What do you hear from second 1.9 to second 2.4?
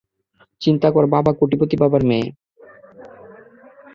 মেয়ে!